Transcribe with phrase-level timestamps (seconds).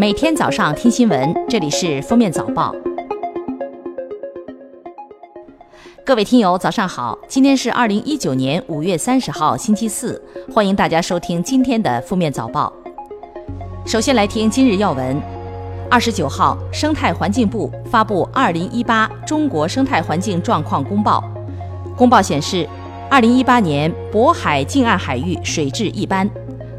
[0.00, 2.72] 每天早上听新闻，这里是《封面早报》。
[6.06, 7.18] 各位听友，早上好！
[7.26, 10.22] 今天是二零一九年五月三十号，星期四，
[10.54, 12.72] 欢迎大家收听今天的《封面早报》。
[13.90, 15.20] 首先来听今日要闻：
[15.90, 21.20] 二十九号，生态环境部发布《二零一八中国生态环境状况公报》。
[21.96, 22.64] 公报显示，
[23.10, 26.30] 二零一八年渤海近岸海域水质一般，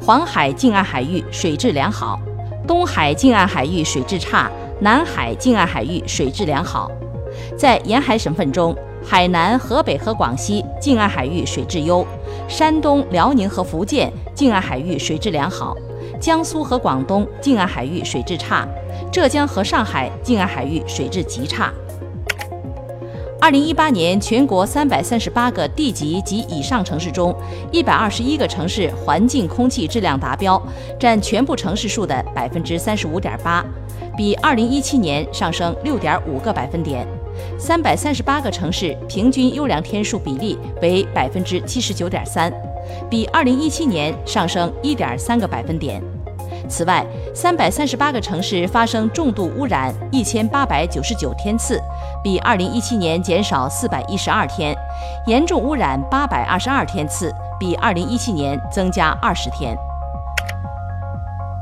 [0.00, 2.18] 黄海近岸海域水质良好。
[2.66, 4.50] 东海近岸海域水质差，
[4.80, 6.90] 南海近岸海域水质良好。
[7.58, 12.06] 在沿海省份中，海南、河北和广西近岸海域水质优，
[12.48, 15.76] 山东、辽宁和福建近岸海域水质良好，
[16.18, 18.66] 江苏和广东近岸海域水质差，
[19.12, 21.70] 浙江和上海近岸海域水质极差。
[23.44, 27.36] 二零一八年，全国三百三十八个地级及以上城市中，
[27.70, 30.58] 一百二十一个城市环境空气质量达标，
[30.98, 33.62] 占全部城市数的百分之三十五点八，
[34.16, 37.06] 比二零一七年上升六点五个百分点。
[37.58, 42.50] 三百三十八个城市平均优良天数比例为百分之七十九点三，
[43.10, 46.02] 比二零一七年上升一点三个百分点。
[46.68, 51.80] 此外，三百三十八个城市发生重度污染一千八百九十九天次，
[52.22, 54.74] 比二零一七年减少四百一十二天；
[55.26, 59.76] 严重污染八百二十二天次，比二零一七年增加二十天。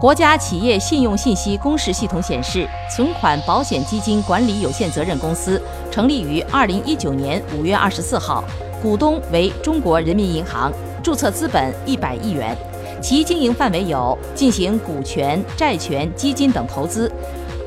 [0.00, 5.60] 国家企业信用信息公示系统显示，存款保险基金管理有限责任公司
[5.90, 8.44] 成立于二零一九年五月二十四号，
[8.80, 12.56] 股东为中国人民银行，注册资本一百亿元。
[13.00, 17.10] 其经营范围有进行股权、债权、基金等投资，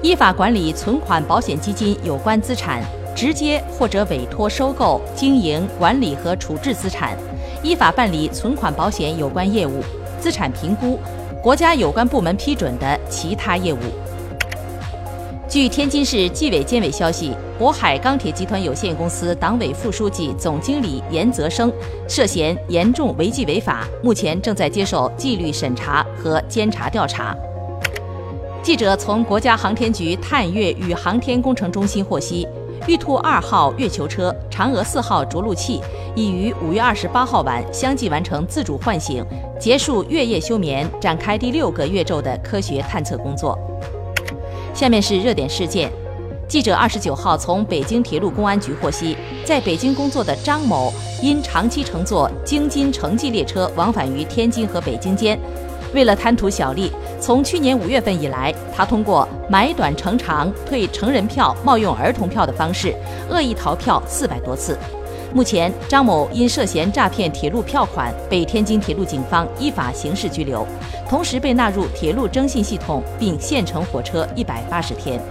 [0.02, 2.84] 依法管理存款保险基金有关资产，
[3.16, 7.18] 直接或者委托收购、经营管理和处置资产，
[7.64, 9.82] 依法办理存款保险有关业务，
[10.20, 11.00] 资产评估，
[11.42, 13.78] 国家有关部门批准的其他业务。
[15.52, 21.70] 据天津市纪委监委消息，渤海钢铁集团有限公司党委副书记、总经理严泽生
[22.08, 27.36] 涉嫌严重违纪违法，目前正在接受纪律审查和监察调查。
[28.64, 32.48] 记者从国家航天局探月与航天工程中心获悉，
[32.88, 35.82] 玉兔二号月球车、嫦娥四号着陆器
[36.16, 39.22] 已于五月二十八号晚相继完成自主唤醒，
[39.60, 43.60] 结束月夜休眠，展开第六个月昼的科学探测工作。
[44.82, 45.92] 下面是热点事件。
[46.48, 49.16] 记者二十九号从北京铁路公安局获悉，
[49.46, 55.40] 在北京工作的张某因长期乘坐京津城际列车往返于天津和北京间，
[55.94, 62.92] 为了贪图小利，从去年五月份以来，他通过买短乘长、退成人票、冒用儿童票的方式，
[63.30, 64.76] 恶意逃票四百多次。
[65.34, 70.68] 目前，张某因涉嫌诈骗铁路票款，被天津铁路警方依法刑事拘留，
[71.08, 75.22] 同时被纳入铁路征信系统，并限乘火车一百八十天。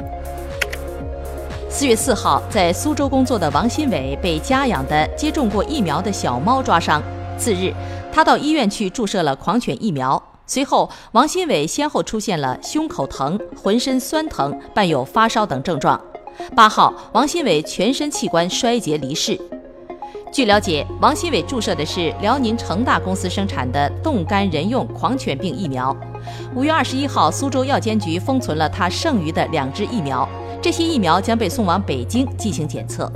[1.69, 7.03] 四月四号，在苏州工作的王新伟被家养的接种过疫苗的小猫抓伤，
[7.37, 7.73] 次日，
[8.11, 10.21] 他到医院去注射了狂犬疫苗。
[10.47, 16.01] 随后，王新伟先后出现了胸口疼、浑身酸疼、伴有发烧等症状。
[16.57, 19.39] 八号，王新伟全身器官衰竭离世。
[20.33, 25.95] 据了解，王新伟注射的是辽宁成大公司生产的冻干人用狂犬病疫苗。
[26.55, 30.29] 五月二十一号，苏州药监局封存了他剩余的两支疫苗，
[30.63, 33.11] 这些疫苗将被送往北京进行检测。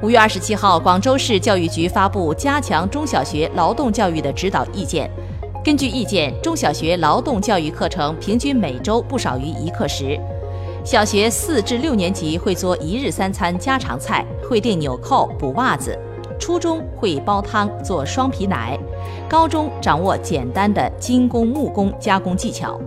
[0.00, 5.10] 五月二十七号，广州市教育局发布加强中小学劳动教育的指导意见。
[5.64, 10.16] 根据意见，中小学劳动教育课程平均每周不少于一课时。
[10.90, 15.92] 小学四至六年级会做一日三餐家常菜，会钉纽扣、补袜子；
[16.40, 18.74] 初中会煲汤、做双皮奶；
[19.28, 22.80] 高中掌握简单的金工、木工加工技巧。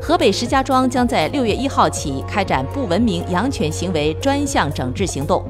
[0.00, 5.44] 河北石家庄将在六月一号起开展不文明养犬行为专项整治行动，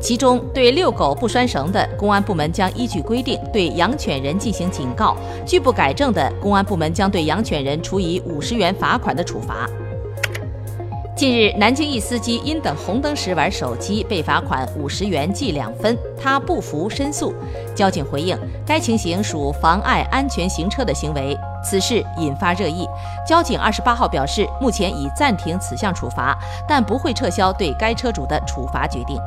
[0.00, 5.16] 其中对遛狗不拴绳的，公安部门将依据规定对养犬人进行警告；
[5.46, 9.70] 拒不改正的，公安部门将对养犬人处以五十元罚款的处罚。
[11.20, 17.34] 近日，南京一司机因等红灯时玩手机被罚款五十元记两分，他不服申诉。
[17.76, 18.34] 交警回应，
[18.64, 22.88] 该情形属妨碍安全行车的行为，此事引发热议。
[23.28, 26.34] 交警二十八号表示，目前已暂停此项处罚，
[26.66, 29.20] 但不会撤销对该车主的处罚决定。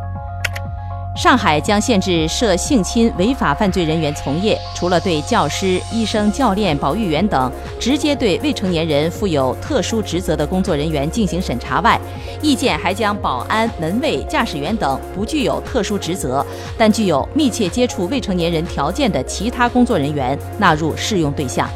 [1.16, 12.02] 上海将限制涉性侵违法犯罪人员从业，除了对教师、医生、教练、保育员等直接对未成年人负有特殊职责的工作人员进行审查外，
[12.42, 16.44] 意见还将保安、门卫、驾驶员等不具有特殊职责
[16.80, 21.70] 但具有密切接触未成年人条件的其他工作人员纳入适用对象。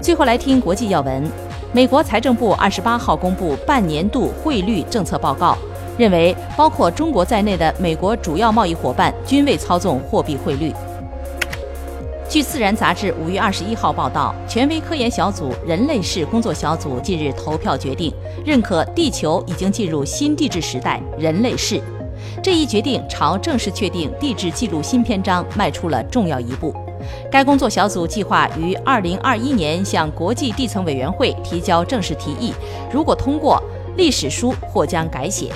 [0.00, 1.28] 最后来听国际要闻，
[1.72, 5.58] 美国财政部二十八号公布半年度汇率政策报告，
[5.98, 10.72] 认为包括中国在内的美国主要贸易伙伴均未操纵货币汇率。
[12.28, 18.12] 据《自然》杂志五月二十一号报道，权威科研小组人类世工作小组近日投票决定，
[18.44, 21.80] 认可地球已经进入新地质时代——人类世。
[22.42, 26.72] 这一决定朝正式确定地质记录新篇章迈出了重要一步。
[27.30, 32.52] 该工作小组计划于二零二一年向国际地层委员会提交正式提议，
[32.92, 33.60] 如果通过，
[33.96, 35.50] 历史书或将改写。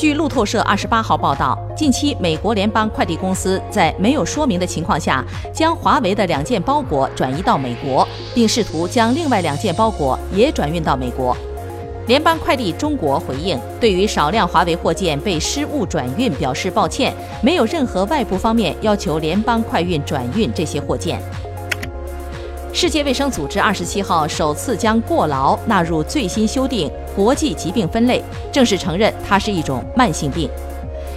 [0.00, 11.36] 据路透社二十八号报道，近期美国联邦快递公司在没有说明的情况下，将华为的两件包裹转移到美国，并试图将另外两件包裹也转运到美国。
[12.06, 17.12] 联邦快递中国回应，对于少量华为货件被失误转运表示抱歉，
[17.42, 21.20] 没有任何外部方面要求联邦快运转运这些货件。
[22.72, 28.22] 世界卫生组织二十七号首次将过劳纳入最新修订国际疾病分类，
[28.52, 30.48] 正式承认它是一种慢性病。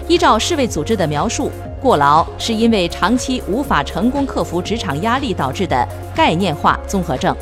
[0.08, 7.36] 依照世卫组织的描述，过劳是因为长期无法成功克服职场压力导致的概念化综合症。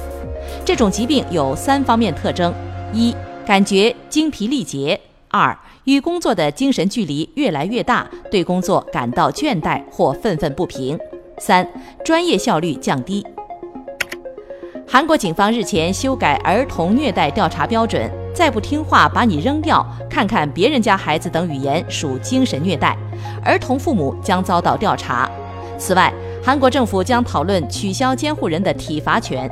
[0.65, 2.53] 这种疾病有三方面特征：
[2.93, 3.15] 一、
[3.45, 4.99] 感觉精疲力竭；
[5.29, 10.97] 二、与工作的精神距离越来越大，对工作感到倦怠或愤愤不平；
[11.39, 11.67] 三、
[12.03, 13.25] 专业效率降低。
[14.93, 22.97] 韩国警方日前修改儿童虐待调查标准，再不听话把你扔掉，看看别人家孩子等语言属精神虐待，
[23.41, 25.31] 儿童父母将遭到调查。
[25.77, 29.49] 此外，韩国政府将讨论取消监护人的体罚权。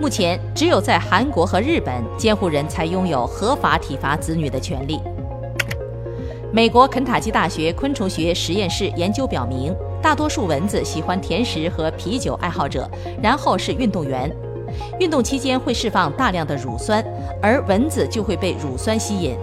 [0.00, 5.00] 目前，只有在韩国和日本，监护人才拥有合法体罚子女的权利。
[6.52, 9.72] 美国肯塔基大学昆虫学实验室研究表明。
[10.04, 12.86] 大多数蚊子喜欢甜食和啤酒爱好者，
[13.22, 14.30] 然后是运动员。
[15.00, 17.02] 运动期间会释放大量的乳酸，
[17.40, 19.34] 而蚊子就会被乳酸吸引。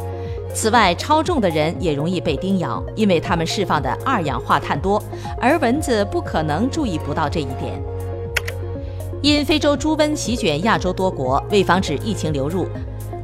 [0.54, 5.02] 此外，超重的人也容易被叮咬，因为他们释放的二氧化碳多，
[5.40, 7.82] 而蚊子不可能注意不到这一点。
[9.24, 12.68] 因非洲猪瘟席卷亚洲多国，为防止疫情流入。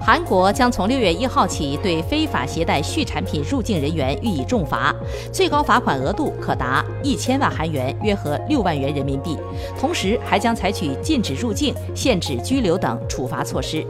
[0.07, 4.95] 韩国将从六月一号起对非法携带畜产品入境人员予以重罚，
[5.33, 9.37] 最高罚款额度可达一千万韩元，约合六万元人民币。
[9.77, 13.85] 同时，还将采取禁止入境、限制拘留等处罚措施。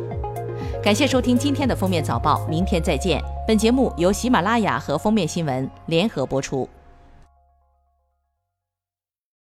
[0.81, 3.21] 感谢收听今天的封面早报，明天再见。
[3.47, 6.67] 本节目由喜马拉雅和封面新闻联合播出。